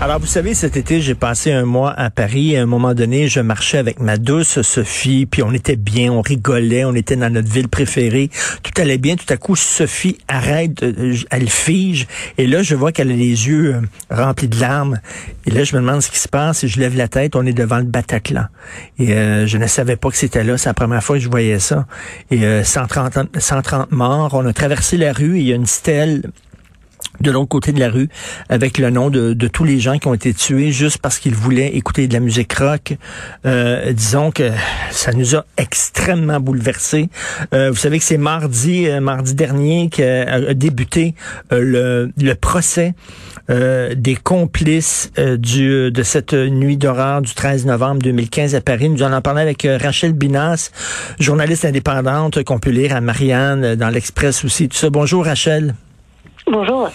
[0.00, 2.56] Alors, vous savez, cet été, j'ai passé un mois à Paris.
[2.56, 6.20] À un moment donné, je marchais avec ma douce Sophie, puis on était bien, on
[6.20, 8.28] rigolait, on était dans notre ville préférée.
[8.62, 9.16] Tout allait bien.
[9.16, 12.06] Tout à coup, Sophie arrête, euh, elle fige.
[12.38, 13.80] Et là, je vois qu'elle a les yeux euh,
[14.10, 15.00] remplis de larmes.
[15.46, 17.36] Et là, je me demande ce qui se passe et je lève la tête.
[17.36, 18.46] On est devant le Bataclan.
[18.98, 20.58] Et euh, je ne savais pas que c'était là.
[20.58, 21.86] C'est la première fois que je voyais ça.
[22.30, 24.34] Et 130, 130 morts.
[24.34, 26.24] On a traversé la rue et il y a une stèle
[27.20, 28.08] de l'autre côté de la rue
[28.48, 31.76] avec le nom de, tous les gens qui ont été tués juste parce qu'ils voulaient
[31.76, 32.96] écouter de la musique rock.
[33.46, 34.50] Euh, disons que
[34.90, 37.08] ça nous a extrêmement bouleversés.
[37.52, 41.14] Euh, vous savez que c'est mardi, euh, mardi dernier qu'a débuté
[41.50, 42.94] le, procès
[43.48, 48.88] des complices de cette nuit d'horreur du 13 novembre 2015 à Paris.
[48.88, 50.70] Nous en allons parler avec Rachel Binas,
[51.20, 54.68] journaliste indépendante qu'on peut lire à Marianne dans l'Express aussi.
[54.68, 54.90] Tout ça.
[54.90, 55.74] Bonjour Rachel.
[56.46, 56.90] Bonjour.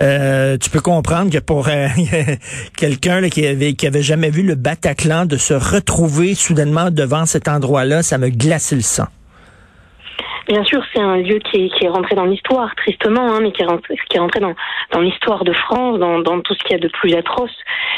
[0.00, 1.88] Euh, tu peux comprendre que pour euh,
[2.76, 7.46] quelqu'un qui avait qui avait jamais vu le Bataclan de se retrouver soudainement devant cet
[7.48, 9.06] endroit-là, ça me glace le sang.
[10.48, 13.50] Bien sûr, c'est un lieu qui est, qui est rentré dans l'histoire, tristement, hein, mais
[13.50, 14.54] qui est rentré, qui est rentré dans,
[14.92, 17.50] dans l'histoire de France, dans, dans tout ce qu'il y a de plus atroce,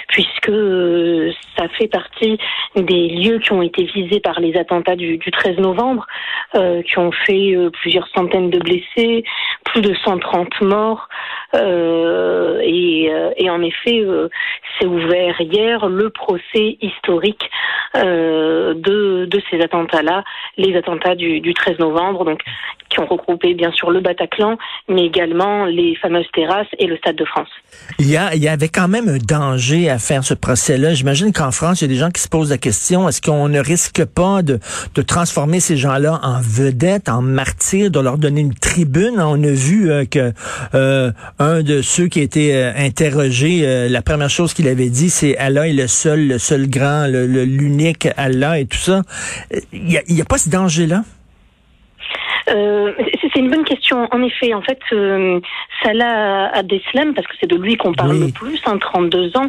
[0.08, 1.30] puisque euh,
[1.78, 2.38] fait partie
[2.76, 6.06] des lieux qui ont été visés par les attentats du, du 13 novembre,
[6.54, 9.24] euh, qui ont fait euh, plusieurs centaines de blessés,
[9.64, 11.08] plus de 130 morts,
[11.54, 14.04] euh, et, en effet,
[14.78, 17.50] s'est ouvert hier le procès historique
[17.94, 20.24] de, ces attentats-là,
[20.56, 22.24] les attentats du, du 13 novembre.
[22.24, 22.40] Donc
[22.88, 24.56] qui ont regroupé bien sûr le Bataclan,
[24.88, 27.48] mais également les fameuses terrasses et le Stade de France.
[27.98, 30.94] Il y avait quand même un danger à faire ce procès-là.
[30.94, 33.48] J'imagine qu'en France, il y a des gens qui se posent la question, est-ce qu'on
[33.48, 34.58] ne risque pas de,
[34.94, 39.14] de transformer ces gens-là en vedettes, en martyrs, de leur donner une tribune?
[39.18, 40.32] On a vu euh, que
[40.74, 45.10] euh, un de ceux qui a été euh, interrogé, la première chose qu'il avait dit,
[45.10, 49.02] c'est Allah est le seul, le seul grand, l'unique Allah et tout ça.
[49.72, 51.04] Il n'y a, a pas ce danger-là?
[52.48, 54.08] Euh, c'est une bonne question.
[54.10, 55.40] En effet, en fait, euh,
[55.82, 59.48] Salah Abdeslam, parce que c'est de lui qu'on parle le plus, hein, 32 ans,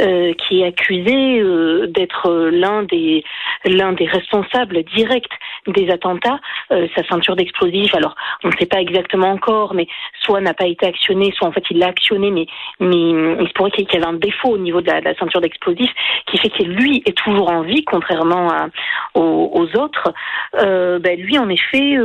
[0.00, 3.24] euh, qui est accusé euh, d'être l'un des
[3.64, 5.28] l'un des responsables directs
[5.66, 6.40] des attentats.
[6.72, 9.86] Euh, sa ceinture d'explosifs, alors on ne sait pas exactement encore, mais
[10.20, 12.46] soit n'a pas été actionné, soit en fait il l'a actionné, mais
[12.78, 15.92] mais il se pourrait qu'il y avait un défaut au niveau de la, ceinture d'explosifs
[16.26, 18.68] qui fait que lui est toujours en vie, contrairement à,
[19.14, 20.12] aux, autres.
[20.52, 21.96] Ben, lui, en effet,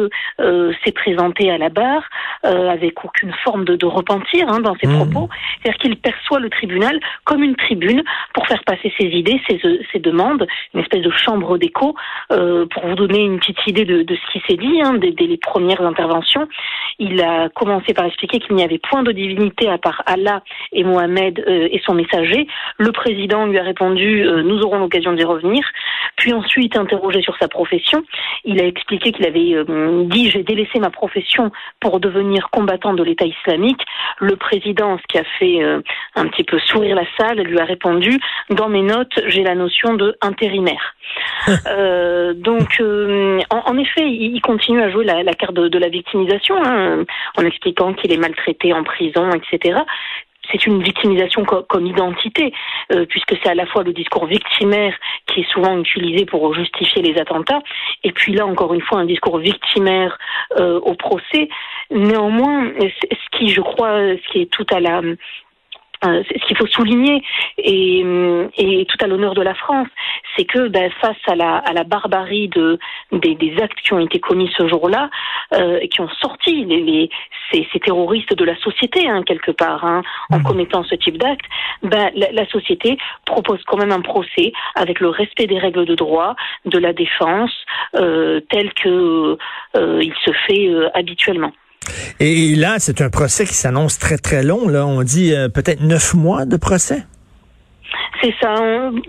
[0.84, 2.04] s'est présenté à la barre
[2.44, 4.96] avec aucune forme de, de repentir hein, dans ses mmh.
[4.96, 5.30] propos.
[5.62, 9.60] C'est-à-dire qu'il perçoit le tribunal comme une tribune pour faire passer ses idées, ses,
[9.92, 11.96] ses demandes, une espèce de chambre d'écho.
[12.32, 15.12] Euh, pour vous donner une petite idée de, de ce qui s'est dit hein, dès,
[15.12, 16.48] les premières interventions,
[17.00, 20.84] il a commencé par expliquer qu'il n'y avait point de divinité à part Allah et
[20.84, 22.48] Mohamed euh, et son messager.
[22.78, 25.64] Le président lui a répondu euh, nous aurons l'occasion d'y revenir.
[26.26, 28.04] Puis ensuite, interrogé sur sa profession,
[28.46, 33.04] il a expliqué qu'il avait euh, dit j'ai délaissé ma profession pour devenir combattant de
[33.04, 33.80] l'État islamique.
[34.20, 35.82] Le président, ce qui a fait euh,
[36.16, 38.18] un petit peu sourire la salle, lui a répondu
[38.50, 40.96] dans mes notes j'ai la notion de intérimaire.
[41.68, 42.82] euh, donc,
[43.52, 47.06] en, effet, il continue à jouer la, la carte de, de la victimisation, hein,
[47.38, 49.78] en expliquant qu'il est maltraité en prison, etc
[50.52, 52.54] c'est une victimisation comme identité,
[52.92, 54.94] euh, puisque c'est à la fois le discours victimaire
[55.28, 57.62] qui est souvent utilisé pour justifier les attentats,
[58.04, 60.18] et puis là encore une fois un discours victimaire
[60.58, 61.50] euh, au procès.
[61.92, 65.02] Néanmoins, ce qui, je crois, ce qui est tout à la
[66.04, 67.24] euh, ce qu'il faut souligner
[67.58, 68.00] et,
[68.58, 69.88] et tout à l'honneur de la France,
[70.36, 72.80] c'est que ben, face à la, à la barbarie de,
[73.12, 75.10] des, des actes qui ont été commis ce jour-là
[75.54, 77.10] euh, et qui ont sorti les, les
[77.52, 80.02] ces, ces, terroristes de la société hein, quelque part hein,
[80.32, 80.44] en mmh.
[80.44, 81.46] commettant ce type d'actes,
[81.84, 85.96] ben, la, la, société propose quand même un procès avec le respect des règles de
[85.96, 86.36] droit,
[86.66, 87.54] de la défense,
[87.96, 89.38] euh, tel que
[89.76, 91.52] euh, il se fait euh, habituellement.
[92.20, 94.68] Et là, c'est un procès qui s'annonce très, très long.
[94.68, 97.04] Là, on dit euh, peut-être neuf mois de procès.
[98.22, 98.56] C'est ça.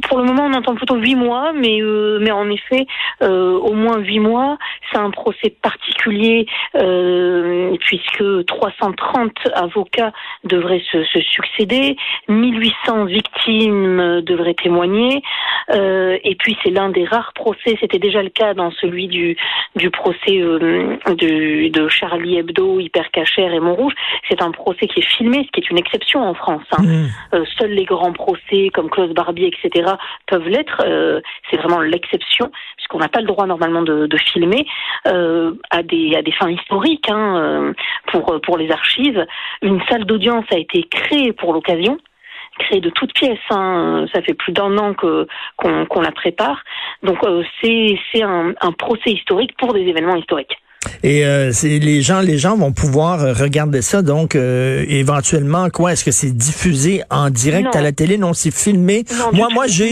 [0.08, 2.86] Pour le moment, on entend plutôt huit mois, mais euh, mais en effet,
[3.22, 4.58] euh, au moins huit mois.
[4.90, 10.12] C'est un procès particulier euh, puisque 330 avocats
[10.44, 11.96] devraient se, se, succéder,
[12.28, 15.22] 1800 victimes devraient témoigner,
[15.70, 17.76] euh, et puis c'est l'un des rares procès.
[17.80, 19.36] C'était déjà le cas dans celui du
[19.74, 23.94] du procès euh, de, de Charlie Hebdo, Hypercacher et Montrouge.
[24.28, 26.64] C'est un procès qui est filmé, ce qui est une exception en France.
[26.72, 26.82] Hein.
[26.82, 27.44] Mmh.
[27.58, 29.92] seuls les grands procès comme Klaus Barbie, etc.,
[30.26, 30.82] peuvent l'être.
[31.50, 34.66] c'est vraiment l'exception, puisqu'on n'a pas le droit normalement de, de filmer
[35.04, 37.74] à des à des fins historiques hein,
[38.10, 39.24] pour pour les archives.
[39.62, 41.98] Une salle d'audience a été créée pour l'occasion
[42.58, 43.38] créée de toutes pièces.
[43.50, 44.06] Hein.
[44.12, 45.26] Ça fait plus d'un an que
[45.56, 46.62] qu'on la prépare.
[47.02, 47.18] Donc
[47.60, 50.56] c'est c'est un, un procès historique pour des événements historiques.
[51.02, 54.02] Et euh, les gens, les gens vont pouvoir euh, regarder ça.
[54.02, 58.18] Donc, euh, éventuellement, quoi Est-ce que c'est diffusé en direct à la télé?
[58.18, 59.04] Non, c'est filmé.
[59.32, 59.90] moi, moi, j'ai,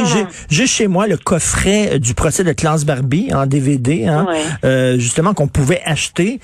[0.50, 4.26] j'ai, chez moi le coffret du procès de Klaus Barbie en DVD, hein,
[4.96, 6.40] justement qu'on pouvait acheter.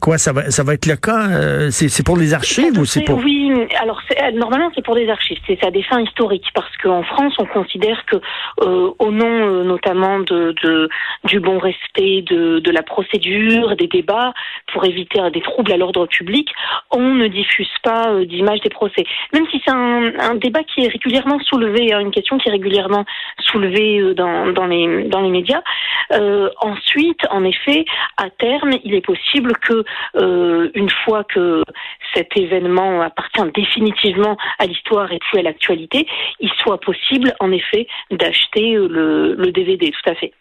[0.00, 1.70] quoi Ça va, ça va être le cas?
[1.70, 3.50] C'est pour les archives ou c'est pour Oui,
[3.80, 4.00] alors
[4.34, 5.38] normalement c'est pour des archives.
[5.46, 8.16] C'est à des fins historiques parce qu'en France, on considère que
[8.60, 10.88] au nom notamment de, de,
[11.24, 14.32] du bon respect de, de la procédures, des débats
[14.72, 16.48] pour éviter des troubles à l'ordre public,
[16.90, 19.04] on ne diffuse pas euh, d'images des procès.
[19.32, 23.04] Même si c'est un, débat qui est régulièrement soulevé, hein, une question qui est régulièrement
[23.40, 25.62] soulevée euh, dans, les, médias.
[26.12, 27.84] Euh, ensuite, en effet,
[28.16, 29.84] à terme, il est possible que
[30.74, 31.62] une fois que
[32.14, 36.06] cet événement appartient définitivement à l'histoire et plus à l'actualité,
[36.40, 40.32] il soit possible, en effet, d'acheter le DVD, tout à fait.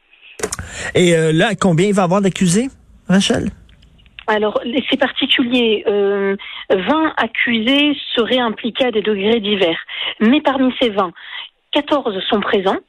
[0.96, 2.68] Et euh, là, combien il va avoir d'accusés,
[3.08, 3.50] Rachel?
[4.28, 5.84] Alors, c'est particulier.
[5.88, 6.36] Euh,
[6.70, 9.80] 20 accusés seraient impliqués à des degrés divers.
[10.20, 11.12] Mais parmi ces 20,
[11.72, 12.80] 14 sont présents.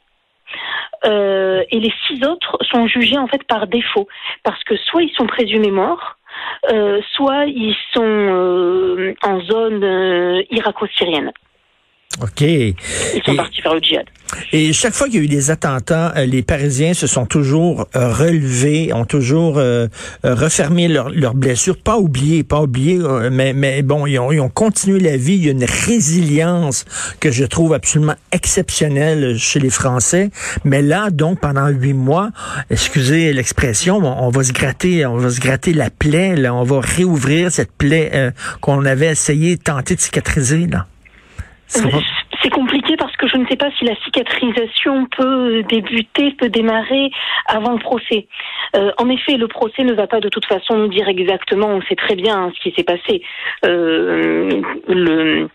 [1.05, 4.07] Euh, et les six autres sont jugés en fait par défaut,
[4.43, 6.17] parce que soit ils sont présumés morts,
[6.71, 11.33] euh, soit ils sont en zone irako-syrienne.
[12.23, 12.41] OK.
[12.43, 12.75] Ils
[13.25, 14.07] sont partis faire le djihad.
[14.53, 17.87] Et chaque fois qu'il y a eu des attentats, euh, les Parisiens se sont toujours
[17.95, 19.89] euh, relevés, ont toujours euh,
[20.23, 21.77] refermé leurs blessures.
[21.77, 22.99] Pas oublié, pas oublié,
[23.31, 25.35] mais, mais bon, ils ont, ils ont continué la vie.
[25.35, 26.85] Il y a une résilience
[27.21, 30.31] que je trouve absolument exceptionnelle chez les Français.
[30.65, 32.31] Mais là, donc, pendant huit mois,
[32.71, 36.81] excusez l'expression, on, va se gratter, on va se gratter la plaie, là, on va
[36.81, 40.87] réouvrir cette plaie qu'on avait essayé, tenter de cicatriser, là.
[42.43, 47.11] C'est compliqué parce que je ne sais pas si la cicatrisation peut débuter, peut démarrer
[47.47, 48.27] avant le procès.
[48.77, 51.83] Euh, en effet, le procès ne va pas de toute façon nous dire exactement, on
[51.83, 53.23] sait très bien ce qui s'est passé.
[53.65, 55.49] Euh, le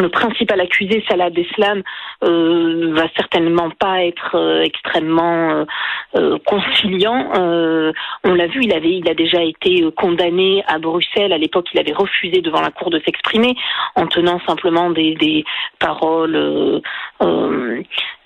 [0.00, 1.82] le principal accusé, Salah Abdeslam,
[2.24, 5.64] euh, va certainement pas être euh, extrêmement euh,
[6.16, 7.30] euh, conciliant.
[8.24, 11.32] on l'a vu, il avait, il a déjà été condamné à Bruxelles.
[11.32, 13.54] À l'époque, il avait refusé devant la cour de s'exprimer
[13.96, 15.44] en tenant simplement des, des
[15.78, 16.82] paroles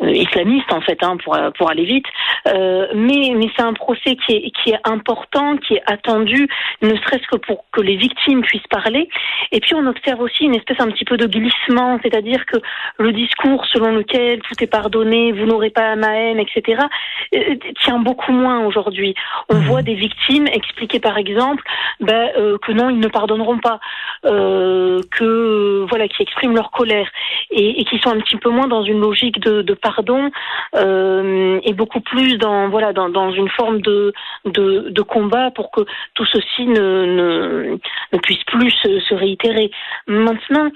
[0.00, 2.06] islamistes en fait, hein, pour pour aller vite.
[2.46, 6.48] mais mais c'est un procès qui est qui est important, qui est attendu,
[6.82, 9.08] ne serait-ce que pour que les victimes puissent parler.
[9.52, 11.56] Et puis on observe aussi une espèce un petit peu de glissement
[12.02, 12.56] c'est-à-dire que
[12.98, 16.82] le discours selon lequel tout est pardonné, vous n'aurez pas ma haine, etc.,
[17.34, 19.14] euh, tient beaucoup moins aujourd'hui.
[19.48, 21.62] On voit des victimes expliquer par exemple
[22.00, 23.80] ben, euh, que non, ils ne pardonneront pas,
[24.24, 27.08] euh, que voilà, qui expriment leur colère
[27.50, 30.30] et, qui sont un petit peu moins dans une logique de, pardon
[30.74, 34.12] et beaucoup plus dans voilà dans, une forme de,
[34.44, 35.82] de, combat pour que
[36.14, 37.76] tout ceci ne,
[38.12, 39.70] ne, puisse plus se, se réitérer.
[40.06, 40.70] Maintenant,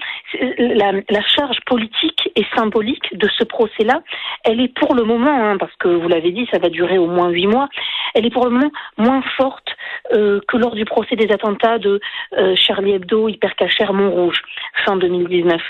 [0.59, 4.01] la, charge politique et symbolique de ce procès-là,
[4.43, 7.07] elle est pour le moment, hein, parce que vous l'avez dit, ça va durer au
[7.07, 7.69] moins huit mois,
[8.13, 9.67] elle est pour le moment moins forte
[10.13, 11.99] euh, que lors du procès des attentats de
[12.37, 14.41] euh, Charlie Hebdo, Hypercacher, Montrouge,
[14.85, 15.61] fin 2019.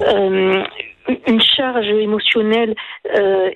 [0.00, 0.62] Euh,
[1.26, 2.76] une charge émotionnelle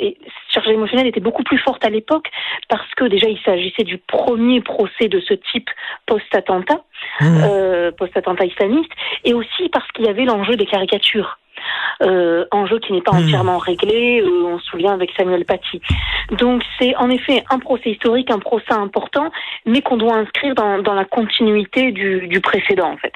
[0.00, 0.18] et
[0.48, 2.28] charge émotionnelle était beaucoup plus forte à l'époque
[2.68, 5.70] parce que déjà il s'agissait du premier procès de ce type
[6.06, 6.80] post-attentat,
[7.20, 7.92] mmh.
[7.96, 8.90] post-attentat islamiste,
[9.24, 11.38] et aussi parce qu'il y avait l'enjeu des caricatures.
[12.02, 13.24] Euh, enjeu qui n'est pas mmh.
[13.24, 14.20] entièrement réglé.
[14.20, 15.80] Euh, on se souvient avec Samuel Paty.
[16.38, 19.30] Donc c'est en effet un procès historique, un procès important,
[19.66, 23.12] mais qu'on doit inscrire dans, dans la continuité du, du précédent en fait.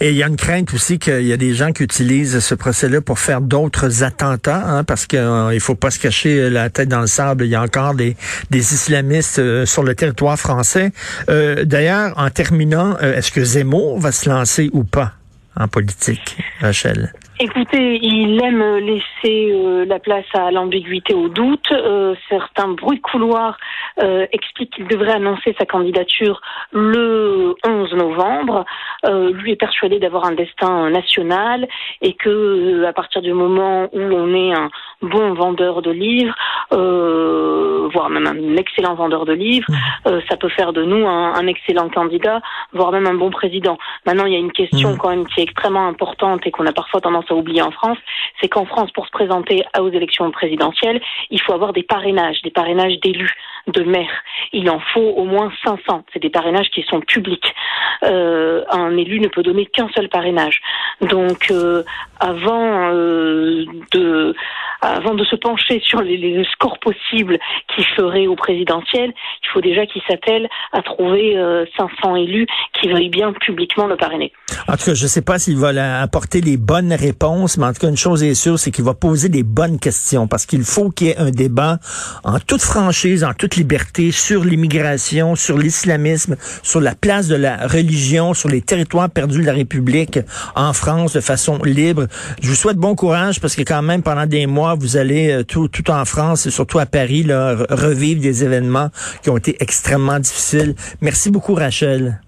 [0.00, 2.54] Et il y a une crainte aussi qu'il y a des gens qui utilisent ce
[2.54, 6.70] procès-là pour faire d'autres attentats, hein, parce qu'il euh, il faut pas se cacher la
[6.70, 7.44] tête dans le sable.
[7.44, 8.16] Il y a encore des,
[8.50, 10.92] des islamistes euh, sur le territoire français.
[11.28, 15.12] Euh, D'ailleurs, en terminant, euh, est-ce que Zemmour va se lancer ou pas
[15.56, 17.12] en politique, Rachel?
[17.38, 21.70] Écoutez, il aime laisser euh, la place à l'ambiguïté, au doute.
[21.70, 23.58] Euh, certains bruits de couloir
[24.02, 26.40] euh, expliquent qu'il devrait annoncer sa candidature
[26.72, 28.64] le 11 novembre.
[29.34, 31.68] lui est persuadé d'avoir un destin national
[32.00, 34.70] et que à partir du moment où on est un
[35.02, 36.34] bon vendeur de livres,
[36.70, 40.20] voire même un excellent vendeur de livres, mmh.
[40.28, 42.40] ça peut faire de nous un, un, excellent candidat,
[42.72, 43.78] voire même un bon président.
[44.06, 44.98] Maintenant, il y a une question mmh.
[44.98, 47.98] quand même qui est extrêmement importante et qu'on a parfois tendance à oublier en France,
[48.40, 52.50] c'est qu'en France, pour se présenter aux élections présidentielles, il faut avoir des parrainages, des
[52.50, 53.32] parrainages d'élus,
[53.66, 54.22] de maires.
[54.52, 56.04] Il en faut au moins 500.
[56.12, 57.54] C'est des parrainages qui sont publics.
[58.04, 60.60] Euh, un élu ne peut donner qu'un seul parrainage.
[61.00, 61.82] Donc, euh,
[62.20, 64.34] avant euh, de
[64.82, 67.38] avant de se pencher sur les, les scores possibles
[67.74, 71.34] qui feraient au présidentiel, il faut déjà qu'il s'attelle à trouver
[71.76, 74.32] 500 euh, élus qui veuillent bien publiquement le parrainer.
[74.68, 77.72] En tout cas, je ne sais pas s'il va apporter les bonnes réponses, mais en
[77.72, 80.62] tout cas, une chose est sûre, c'est qu'il va poser des bonnes questions parce qu'il
[80.62, 81.78] faut qu'il y ait un débat
[82.24, 87.66] en toute franchise, en toute liberté sur l'immigration, sur l'islamisme, sur la place de la
[87.66, 90.18] religion, sur les territoires perdus de la République
[90.54, 92.06] en France de façon libre.
[92.42, 95.42] Je vous souhaite bon courage parce que quand même, pendant des mois, vous allez euh,
[95.44, 98.90] tout, tout en France et surtout à Paris là, revivre des événements
[99.22, 100.74] qui ont été extrêmement difficiles.
[101.00, 102.20] Merci beaucoup, Rachel.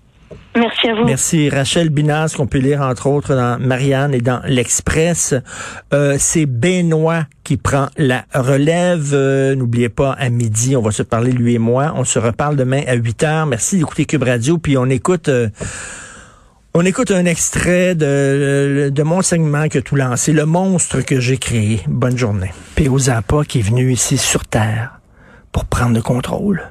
[0.59, 1.05] Merci à vous.
[1.05, 1.49] Merci.
[1.49, 5.35] Rachel Binas, qu'on peut lire entre autres dans Marianne et dans l'Express.
[5.93, 9.11] Euh, c'est Benoît qui prend la relève.
[9.13, 11.93] Euh, n'oubliez pas, à midi, on va se parler, lui et moi.
[11.97, 13.47] On se reparle demain à 8 heures.
[13.47, 14.59] Merci d'écouter Cube Radio.
[14.59, 15.31] Puis on écoute...
[16.75, 21.39] On écoute un extrait de, de mon segment que tout lancé, le monstre que j'ai
[21.39, 21.81] créé.
[21.89, 22.53] Bonne journée.
[22.77, 22.99] P.O.
[22.99, 25.01] Zappa qui est venu ici sur Terre
[25.51, 26.71] pour prendre le contrôle.